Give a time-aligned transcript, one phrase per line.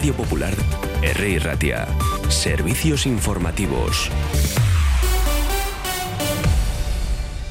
[0.00, 0.54] Radio Popular,
[1.02, 1.38] R.
[1.40, 1.86] Ratia.
[2.30, 4.10] Servicios informativos.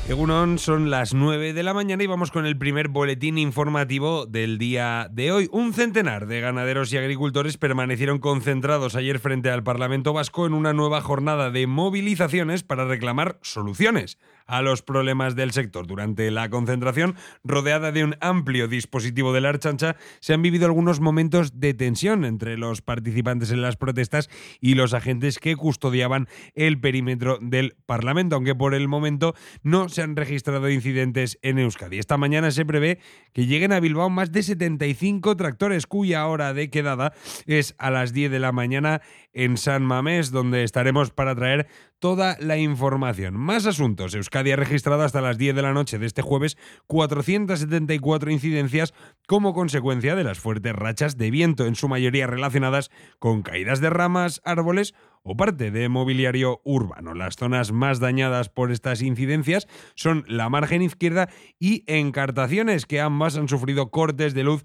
[0.08, 4.58] Egunon, son las 9 de la mañana y vamos con el primer boletín informativo del
[4.58, 5.48] día de hoy.
[5.52, 10.74] Un centenar de ganaderos y agricultores permanecieron concentrados ayer frente al Parlamento Vasco en una
[10.74, 14.18] nueva jornada de movilizaciones para reclamar soluciones
[14.50, 15.88] a los problemas del sector.
[15.88, 21.00] Durante la concentración, rodeada de un amplio dispositivo de la Archancha, se han vivido algunos
[21.00, 26.80] momentos de tensión entre los participantes en las protestas y los agentes que custodiaban el
[26.80, 32.00] perímetro del Parlamento, aunque por el momento no se han registrado incidentes en Euskadi.
[32.00, 33.00] Esta mañana se prevé
[33.34, 37.14] que lleguen a Bilbao más de 75 tractores cuya hora de quedada
[37.46, 39.02] es a las 10 de la mañana
[39.34, 41.68] en San Mamés, donde estaremos para traer
[42.00, 43.36] toda la información.
[43.36, 44.16] Más asuntos.
[44.16, 48.94] Euskadi ha registrado hasta las 10 de la noche de este jueves 474 incidencias
[49.28, 52.90] como consecuencia de las fuertes rachas de viento, en su mayoría relacionadas
[53.20, 57.14] con caídas de ramas, árboles o parte de mobiliario urbano.
[57.14, 63.36] Las zonas más dañadas por estas incidencias son la margen izquierda y encartaciones, que ambas
[63.38, 64.64] han sufrido cortes de luz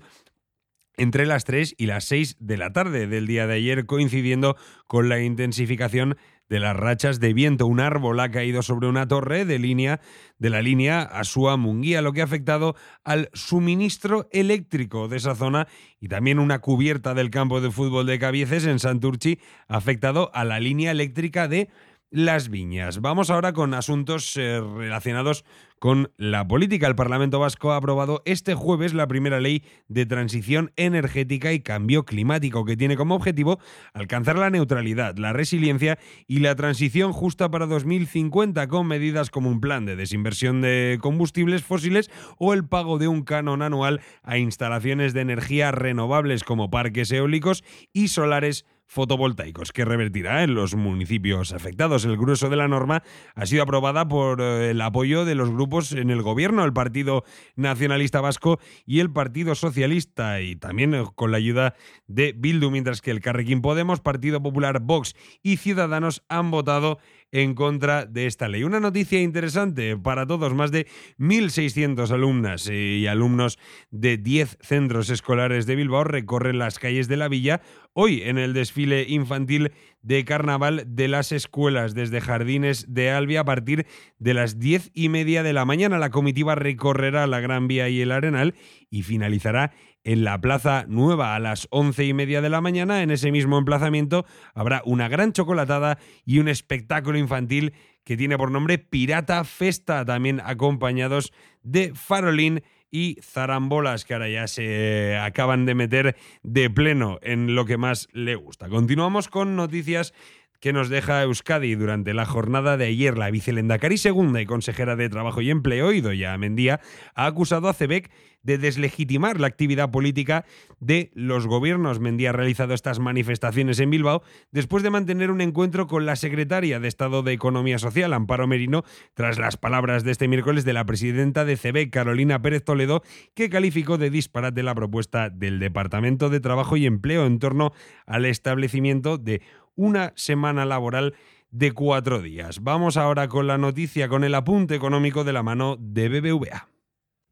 [0.96, 5.08] entre las 3 y las 6 de la tarde del día de ayer, coincidiendo con
[5.08, 6.16] la intensificación
[6.48, 7.66] de las rachas de viento.
[7.66, 10.00] Un árbol ha caído sobre una torre de línea
[10.38, 15.68] de la línea Asua-Munguía, lo que ha afectado al suministro eléctrico de esa zona
[16.00, 20.44] y también una cubierta del campo de fútbol de Cabieces en Santurchi ha afectado a
[20.44, 21.68] la línea eléctrica de
[22.10, 23.00] las viñas.
[23.00, 25.44] Vamos ahora con asuntos eh, relacionados
[25.78, 26.86] con la política.
[26.86, 32.04] El Parlamento Vasco ha aprobado este jueves la primera ley de transición energética y cambio
[32.04, 33.58] climático que tiene como objetivo
[33.92, 39.60] alcanzar la neutralidad, la resiliencia y la transición justa para 2050 con medidas como un
[39.60, 45.12] plan de desinversión de combustibles fósiles o el pago de un canon anual a instalaciones
[45.12, 52.04] de energía renovables como parques eólicos y solares fotovoltaicos que revertirá en los municipios afectados.
[52.04, 53.02] El grueso de la norma
[53.34, 57.24] ha sido aprobada por eh, el apoyo de los grupos en el gobierno, el Partido
[57.56, 61.74] Nacionalista Vasco y el Partido Socialista, y también eh, con la ayuda
[62.06, 66.98] de Bildu, mientras que el Carrequín Podemos, Partido Popular, Vox y Ciudadanos han votado
[67.34, 68.62] en contra de esta ley.
[68.62, 70.86] Una noticia interesante para todos, más de
[71.18, 73.58] 1.600 alumnas y alumnos
[73.90, 77.60] de 10 centros escolares de Bilbao recorren las calles de la villa
[77.92, 79.72] hoy en el desfile infantil
[80.04, 83.86] de carnaval de las escuelas desde Jardines de Albia a partir
[84.18, 85.98] de las diez y media de la mañana.
[85.98, 88.54] La comitiva recorrerá la Gran Vía y el Arenal
[88.90, 89.72] y finalizará
[90.04, 93.02] en la Plaza Nueva a las once y media de la mañana.
[93.02, 97.72] En ese mismo emplazamiento habrá una gran chocolatada y un espectáculo infantil
[98.04, 101.32] que tiene por nombre Pirata Festa, también acompañados
[101.62, 102.62] de farolín
[102.94, 108.08] y zarambolas que ahora ya se acaban de meter de pleno en lo que más
[108.12, 108.68] le gusta.
[108.68, 110.14] Continuamos con noticias
[110.64, 113.18] que nos deja Euskadi durante la jornada de ayer.
[113.18, 116.80] La vicelendacari segunda y consejera de Trabajo y Empleo, Idoya Mendía,
[117.14, 118.10] ha acusado a CEBEC
[118.44, 120.46] de deslegitimar la actividad política
[120.80, 122.00] de los gobiernos.
[122.00, 124.22] Mendía ha realizado estas manifestaciones en Bilbao
[124.52, 128.84] después de mantener un encuentro con la secretaria de Estado de Economía Social, Amparo Merino,
[129.12, 133.02] tras las palabras de este miércoles de la presidenta de CEBEC, Carolina Pérez Toledo,
[133.34, 137.72] que calificó de disparate la propuesta del Departamento de Trabajo y Empleo en torno
[138.06, 139.42] al establecimiento de
[139.76, 141.14] una semana laboral
[141.50, 142.62] de cuatro días.
[142.62, 146.68] Vamos ahora con la noticia, con el apunte económico de la mano de BBVA.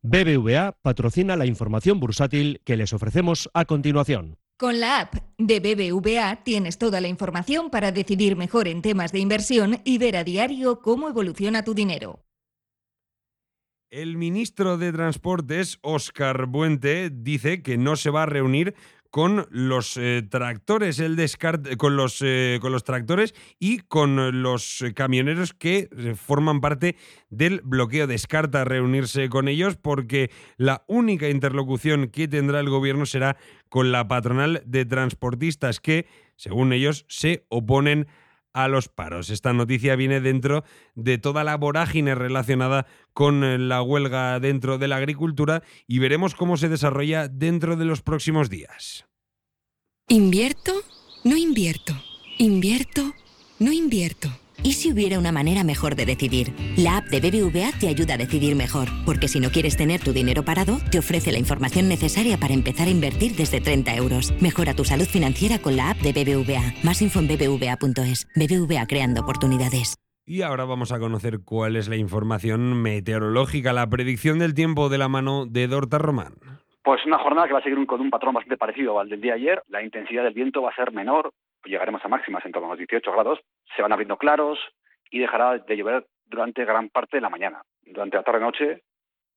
[0.03, 4.39] BBVA patrocina la información bursátil que les ofrecemos a continuación.
[4.59, 9.19] Con la app de BBVA tienes toda la información para decidir mejor en temas de
[9.19, 12.25] inversión y ver a diario cómo evoluciona tu dinero.
[13.91, 18.75] El ministro de Transportes, Óscar Buente, dice que no se va a reunir
[19.13, 24.83] con los eh, tractores, el descarte, con los, eh, con los tractores y con los
[24.95, 26.97] camioneros que eh, forman parte
[27.29, 28.07] del bloqueo.
[28.07, 33.37] Descarta reunirse con ellos porque la única interlocución que tendrá el gobierno será
[33.69, 38.07] con la patronal de transportistas que, según ellos, se oponen
[38.55, 39.29] a los paros.
[39.29, 40.65] Esta noticia viene dentro
[40.95, 46.57] de toda la vorágine relacionada con la huelga dentro de la agricultura y veremos cómo
[46.57, 49.07] se desarrolla dentro de los próximos días.
[50.09, 50.73] ¿Invierto?
[51.25, 51.95] No invierto.
[52.39, 53.15] ¿Invierto?
[53.59, 54.29] No invierto.
[54.63, 56.55] ¿Y si hubiera una manera mejor de decidir?
[56.77, 60.13] La app de BBVA te ayuda a decidir mejor, porque si no quieres tener tu
[60.13, 64.35] dinero parado, te ofrece la información necesaria para empezar a invertir desde 30 euros.
[64.41, 66.75] Mejora tu salud financiera con la app de BBVA.
[66.83, 68.29] Más info en bbva.es.
[68.37, 69.95] BBVA creando oportunidades.
[70.27, 74.99] Y ahora vamos a conocer cuál es la información meteorológica, la predicción del tiempo de
[74.99, 76.35] la mano de Dorta Román.
[76.83, 79.35] Pues una jornada que va a seguir con un patrón bastante parecido al del día
[79.35, 79.63] ayer.
[79.69, 81.33] La intensidad del viento va a ser menor,
[81.65, 83.41] llegaremos a máximas en torno a los 18 grados.
[83.77, 84.59] Se van abriendo claros
[85.11, 87.63] y dejará de llover durante gran parte de la mañana.
[87.83, 88.83] Durante la tarde-noche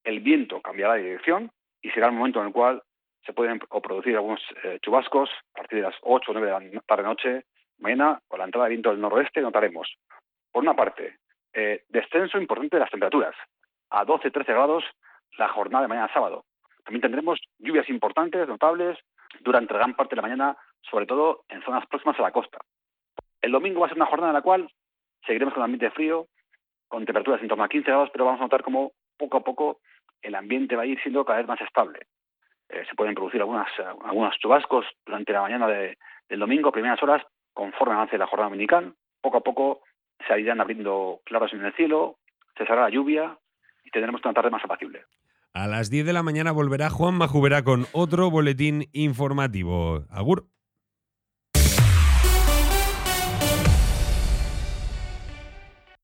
[0.04, 1.52] el viento cambiará de dirección
[1.82, 2.82] y será el momento en el cual
[3.26, 6.82] se pueden producir algunos eh, chubascos a partir de las 8 o 9 de la
[6.82, 7.46] tarde-noche.
[7.80, 9.98] Mañana, con la entrada de viento del noroeste, notaremos,
[10.52, 11.18] por una parte,
[11.54, 13.36] eh, descenso importante de las temperaturas,
[13.90, 14.84] a 12-13 grados
[15.38, 16.46] la jornada de mañana sábado.
[16.86, 18.98] También tendremos lluvias importantes, notables,
[19.42, 20.58] durante gran parte de la mañana,
[20.90, 22.60] sobre todo en zonas próximas a la costa.
[23.42, 24.70] El domingo va a ser una jornada en la cual
[25.26, 26.28] seguiremos con ambiente frío,
[26.88, 29.80] con temperaturas en torno a 15 grados, pero vamos a notar cómo poco a poco
[30.22, 32.00] el ambiente va a ir siendo cada vez más estable.
[32.70, 33.68] Eh, se pueden producir algunas,
[34.04, 37.24] algunos chubascos durante la mañana del domingo, primeras horas,
[37.54, 38.94] conforme avance la jornada dominical.
[39.22, 39.82] Poco a poco
[40.28, 42.18] se irán abriendo claros en el cielo,
[42.58, 43.38] cesará la lluvia
[43.84, 45.06] y tendremos una tarde más apacible.
[45.56, 50.04] A las 10 de la mañana volverá Juan Majubera con otro boletín informativo.
[50.10, 50.50] Agur.